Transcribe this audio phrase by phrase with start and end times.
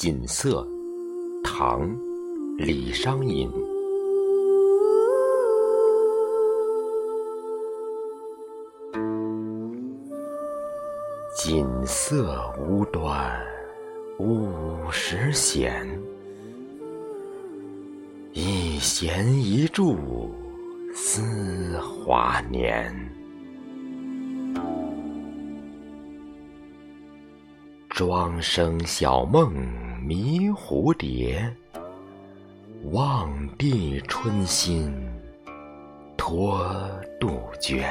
[0.00, 0.66] 锦瑟，
[1.44, 1.86] 唐·
[2.56, 3.50] 李商隐。
[11.36, 13.30] 锦瑟无端
[14.18, 15.86] 五十弦，
[18.32, 20.30] 一弦一柱
[20.94, 22.90] 思华年。
[27.90, 29.52] 庄生晓梦
[30.02, 31.54] 迷蝴蝶，
[32.90, 34.92] 望帝春心
[36.16, 36.66] 托
[37.20, 37.84] 杜鹃。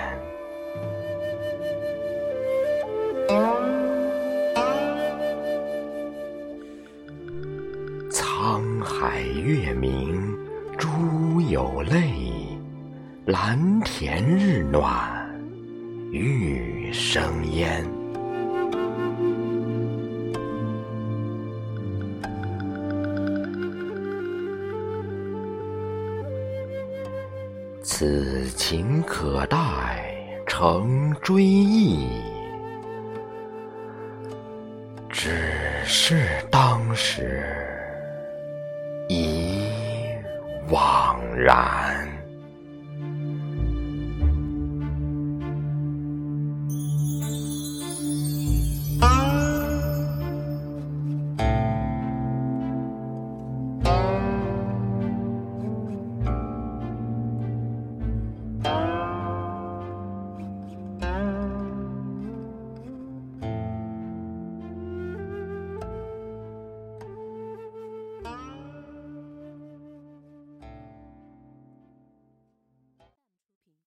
[8.10, 10.36] 沧海月明
[10.78, 10.88] 珠
[11.50, 12.58] 有泪，
[13.26, 15.30] 蓝田日暖
[16.12, 17.99] 玉生烟。
[27.92, 29.58] 此情可待
[30.46, 32.22] 成追忆，
[35.10, 35.32] 只
[35.86, 37.44] 是当时
[39.08, 39.66] 已
[40.70, 42.09] 惘然。